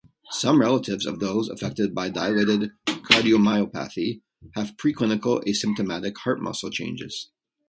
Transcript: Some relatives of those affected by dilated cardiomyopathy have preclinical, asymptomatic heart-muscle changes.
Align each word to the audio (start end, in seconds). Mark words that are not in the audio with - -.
Some 0.31 0.59
relatives 0.61 1.05
of 1.05 1.19
those 1.19 1.47
affected 1.47 1.93
by 1.93 2.09
dilated 2.09 2.71
cardiomyopathy 2.87 4.21
have 4.55 4.75
preclinical, 4.75 5.45
asymptomatic 5.47 6.17
heart-muscle 6.17 6.71
changes. 6.71 7.29